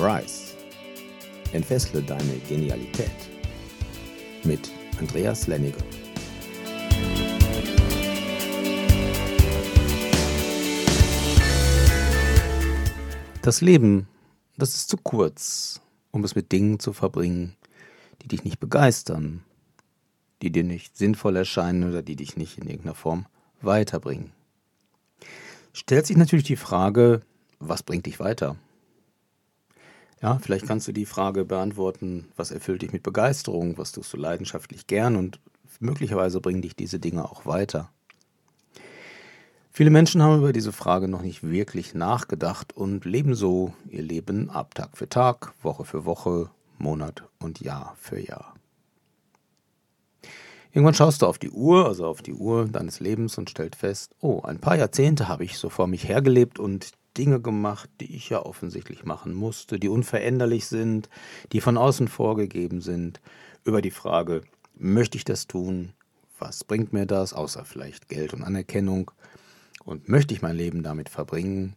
[0.00, 0.54] Rise.
[1.52, 3.10] Entfessle deine Genialität.
[4.44, 5.84] Mit Andreas Lenniger.
[13.42, 14.08] Das Leben,
[14.56, 17.56] das ist zu kurz, um es mit Dingen zu verbringen,
[18.22, 19.44] die dich nicht begeistern,
[20.40, 23.26] die dir nicht sinnvoll erscheinen oder die dich nicht in irgendeiner Form
[23.60, 24.32] weiterbringen.
[25.74, 27.20] Stellt sich natürlich die Frage,
[27.58, 28.56] was bringt dich weiter?
[30.22, 34.18] Ja, vielleicht kannst du die Frage beantworten, was erfüllt dich mit Begeisterung, was tust du
[34.18, 35.40] leidenschaftlich gern und
[35.78, 37.90] möglicherweise bringen dich diese Dinge auch weiter.
[39.72, 44.50] Viele Menschen haben über diese Frage noch nicht wirklich nachgedacht und leben so ihr Leben
[44.50, 48.54] ab Tag für Tag, Woche für Woche, Monat und Jahr für Jahr.
[50.72, 54.14] Irgendwann schaust du auf die Uhr, also auf die Uhr deines Lebens und stellst fest,
[54.20, 58.30] oh, ein paar Jahrzehnte habe ich so vor mich hergelebt und Dinge gemacht, die ich
[58.30, 61.08] ja offensichtlich machen musste, die unveränderlich sind,
[61.52, 63.20] die von außen vorgegeben sind,
[63.64, 64.42] über die Frage,
[64.74, 65.92] möchte ich das tun?
[66.38, 69.10] Was bringt mir das, außer vielleicht Geld und Anerkennung?
[69.84, 71.76] Und möchte ich mein Leben damit verbringen?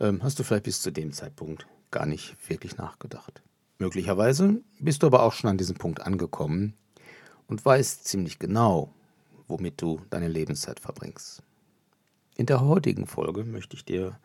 [0.00, 3.42] Ähm, hast du vielleicht bis zu dem Zeitpunkt gar nicht wirklich nachgedacht.
[3.78, 6.74] Möglicherweise bist du aber auch schon an diesem Punkt angekommen
[7.46, 8.92] und weißt ziemlich genau,
[9.46, 11.42] womit du deine Lebenszeit verbringst.
[12.38, 14.16] In der heutigen Folge möchte ich dir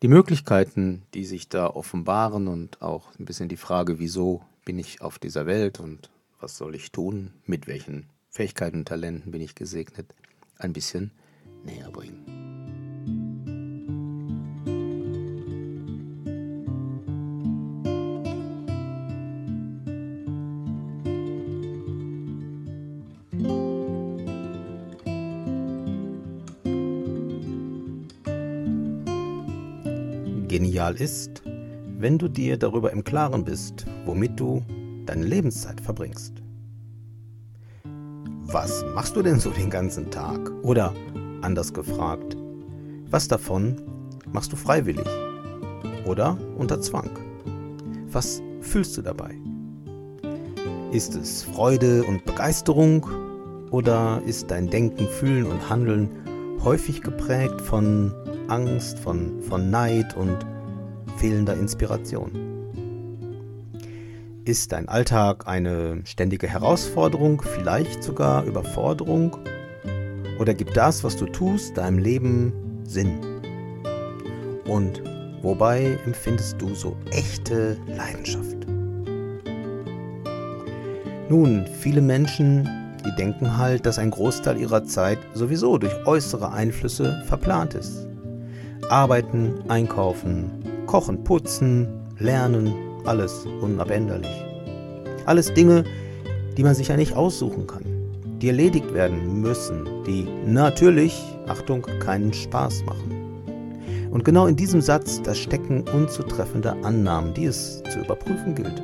[0.00, 5.02] die Möglichkeiten, die sich da offenbaren und auch ein bisschen die Frage, wieso bin ich
[5.02, 9.56] auf dieser Welt und was soll ich tun, mit welchen Fähigkeiten und Talenten bin ich
[9.56, 10.14] gesegnet,
[10.58, 11.10] ein bisschen
[11.64, 12.45] näher bringen.
[30.48, 31.42] Genial ist,
[31.98, 34.62] wenn du dir darüber im Klaren bist, womit du
[35.04, 36.34] deine Lebenszeit verbringst.
[38.44, 40.52] Was machst du denn so den ganzen Tag?
[40.62, 40.94] Oder
[41.42, 42.36] anders gefragt,
[43.10, 43.76] was davon
[44.32, 45.06] machst du freiwillig
[46.04, 47.10] oder unter Zwang?
[48.12, 49.34] Was fühlst du dabei?
[50.92, 53.04] Ist es Freude und Begeisterung
[53.72, 56.08] oder ist dein Denken, Fühlen und Handeln
[56.62, 58.12] häufig geprägt von
[58.48, 60.36] Angst, von, von Neid und
[61.16, 62.30] fehlender Inspiration?
[64.44, 69.36] Ist dein Alltag eine ständige Herausforderung, vielleicht sogar Überforderung?
[70.38, 72.52] Oder gibt das, was du tust, deinem Leben
[72.84, 73.18] Sinn?
[74.66, 75.02] Und
[75.42, 78.56] wobei empfindest du so echte Leidenschaft?
[81.28, 82.68] Nun, viele Menschen,
[83.04, 88.05] die denken halt, dass ein Großteil ihrer Zeit sowieso durch äußere Einflüsse verplant ist.
[88.88, 90.48] Arbeiten, einkaufen,
[90.86, 91.88] kochen, putzen,
[92.18, 92.72] lernen,
[93.04, 94.44] alles unabänderlich.
[95.24, 95.82] Alles Dinge,
[96.56, 97.84] die man sich ja nicht aussuchen kann,
[98.40, 104.08] die erledigt werden müssen, die natürlich, Achtung, keinen Spaß machen.
[104.12, 108.80] Und genau in diesem Satz, da stecken unzutreffende Annahmen, die es zu überprüfen gilt.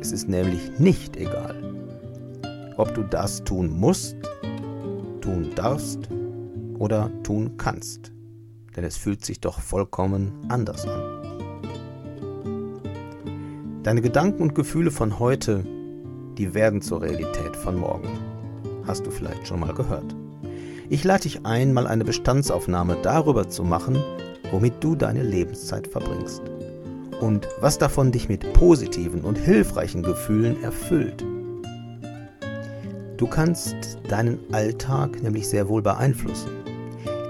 [0.00, 1.54] Es ist nämlich nicht egal,
[2.78, 4.16] ob du das tun musst,
[5.20, 6.08] tun darfst
[6.78, 8.13] oder tun kannst
[8.76, 11.24] denn es fühlt sich doch vollkommen anders an.
[13.82, 15.64] Deine Gedanken und Gefühle von heute,
[16.38, 18.08] die werden zur Realität von morgen.
[18.86, 20.16] Hast du vielleicht schon mal gehört.
[20.88, 24.02] Ich lade dich ein, mal eine Bestandsaufnahme darüber zu machen,
[24.50, 26.42] womit du deine Lebenszeit verbringst
[27.20, 31.24] und was davon dich mit positiven und hilfreichen Gefühlen erfüllt.
[33.16, 33.76] Du kannst
[34.08, 36.63] deinen Alltag nämlich sehr wohl beeinflussen.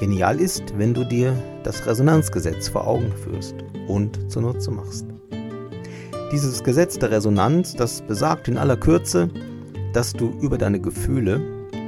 [0.01, 3.55] Genial ist, wenn du dir das Resonanzgesetz vor Augen führst
[3.87, 5.07] und zunutze machst.
[6.33, 9.31] Dieses Gesetz der Resonanz, das besagt in aller Kürze,
[9.93, 11.41] dass du über deine Gefühle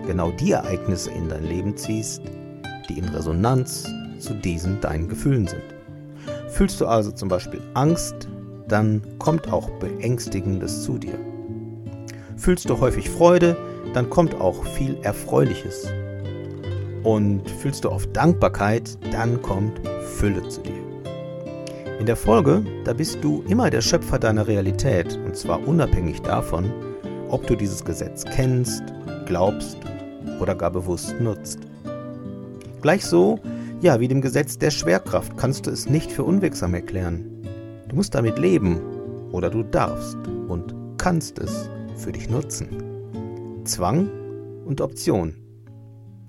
[0.07, 2.23] genau die Ereignisse in dein Leben ziehst,
[2.89, 3.89] die in Resonanz
[4.21, 5.65] zu diesen deinen Gefühlen sind.
[6.49, 8.29] Fühlst du also zum Beispiel Angst,
[8.69, 11.19] dann kommt auch Beängstigendes zu dir.
[12.37, 13.57] Fühlst du häufig Freude,
[13.95, 15.89] dann kommt auch viel Erfreuliches
[17.07, 19.81] und fühlst du auf Dankbarkeit, dann kommt
[20.19, 20.75] Fülle zu dir.
[22.01, 26.73] In der Folge, da bist du immer der Schöpfer deiner Realität und zwar unabhängig davon,
[27.29, 28.83] ob du dieses Gesetz kennst,
[29.25, 29.79] glaubst
[30.41, 31.61] oder gar bewusst nutzt.
[32.83, 33.39] Gleich so,
[33.81, 37.25] ja, wie dem Gesetz der Schwerkraft kannst du es nicht für unwirksam erklären.
[37.89, 38.81] Du musst damit leben
[39.31, 40.19] oder du darfst
[40.49, 43.63] und kannst es für dich nutzen.
[43.65, 44.11] Zwang
[44.65, 45.46] und Option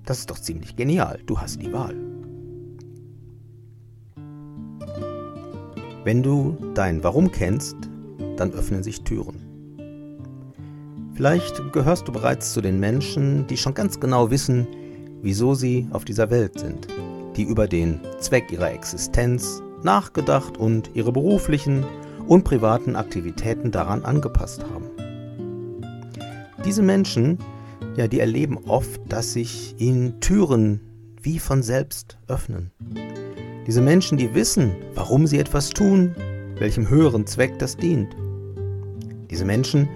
[0.08, 1.20] das ist doch ziemlich genial.
[1.26, 1.94] Du hast die Wahl.
[6.02, 7.76] Wenn du dein Warum kennst,
[8.36, 9.42] dann öffnen sich Türen.
[11.12, 14.66] Vielleicht gehörst du bereits zu den Menschen, die schon ganz genau wissen,
[15.20, 16.86] wieso sie auf dieser Welt sind,
[17.36, 21.84] die über den Zweck ihrer Existenz nachgedacht und ihre beruflichen
[22.26, 24.86] und privaten Aktivitäten daran angepasst haben.
[26.64, 27.38] Diese Menschen,
[27.96, 30.80] ja, die erleben oft, dass sich ihnen Türen
[31.22, 32.70] wie von selbst öffnen.
[33.66, 36.14] Diese Menschen, die wissen, warum sie etwas tun,
[36.58, 38.14] welchem höheren Zweck das dient.
[39.30, 39.88] Diese Menschen,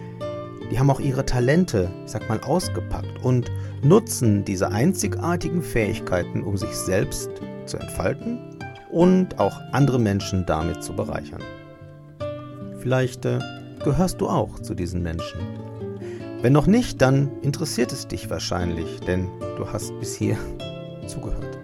[0.71, 3.51] die haben auch ihre Talente, sag mal, ausgepackt und
[3.83, 7.31] nutzen diese einzigartigen Fähigkeiten, um sich selbst
[7.67, 8.39] zu entfalten
[8.91, 11.43] und auch andere Menschen damit zu bereichern.
[12.79, 13.39] Vielleicht äh,
[13.85, 15.39] gehörst du auch zu diesen Menschen.
[16.43, 20.37] Wenn noch nicht, dann interessiert es dich wahrscheinlich, denn du hast bis hier
[21.07, 21.57] zugehört.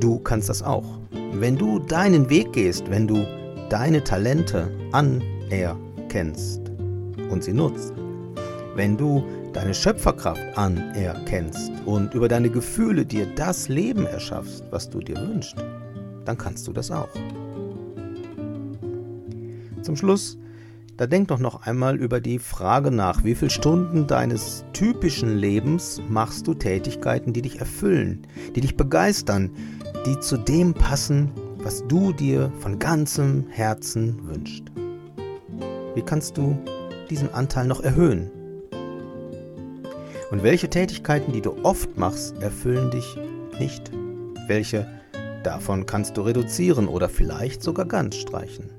[0.00, 0.98] Du kannst das auch.
[1.34, 3.26] Wenn du deinen Weg gehst, wenn du
[3.68, 6.62] deine Talente anerkennst
[7.28, 7.92] und sie nutzt,
[8.74, 9.22] wenn du
[9.52, 15.56] deine Schöpferkraft anerkennst und über deine Gefühle dir das Leben erschaffst, was du dir wünschst,
[16.24, 17.08] dann kannst du das auch.
[19.82, 20.38] Zum Schluss,
[20.96, 26.00] da denk doch noch einmal über die Frage nach, wie viele Stunden deines typischen Lebens
[26.08, 29.50] machst du Tätigkeiten, die dich erfüllen, die dich begeistern,
[30.06, 34.64] die zu dem passen, was du dir von ganzem Herzen wünschst.
[35.94, 36.56] Wie kannst du
[37.10, 38.30] diesen Anteil noch erhöhen?
[40.30, 43.16] Und welche Tätigkeiten, die du oft machst, erfüllen dich
[43.58, 43.90] nicht?
[44.48, 44.86] Welche
[45.42, 48.70] davon kannst du reduzieren oder vielleicht sogar ganz streichen?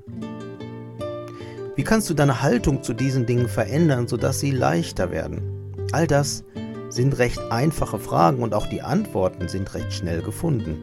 [1.78, 5.76] Wie kannst du deine Haltung zu diesen Dingen verändern, sodass sie leichter werden?
[5.92, 6.42] All das
[6.88, 10.76] sind recht einfache Fragen und auch die Antworten sind recht schnell gefunden.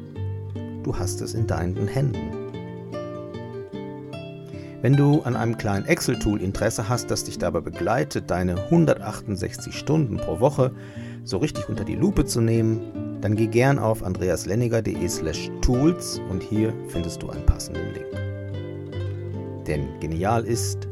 [0.83, 2.31] Du hast es in deinen Händen.
[4.81, 10.15] Wenn du an einem kleinen Excel-Tool Interesse hast, das dich dabei begleitet, deine 168 Stunden
[10.15, 10.71] pro Woche
[11.25, 17.21] so richtig unter die Lupe zu nehmen, dann geh gern auf andreaslenniger.de/tools und hier findest
[17.21, 18.25] du einen passenden Link.
[19.68, 20.88] Denn genial ist,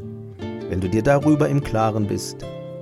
[0.69, 2.37] wenn du dir darüber im Klaren bist,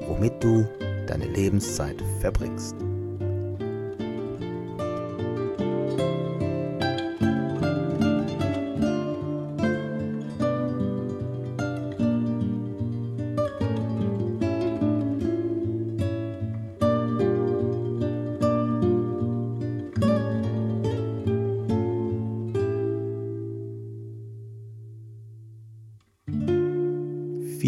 [0.08, 0.66] womit du
[1.08, 2.76] deine Lebenszeit verbringst.